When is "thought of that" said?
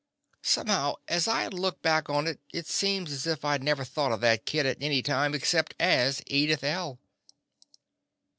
3.85-4.45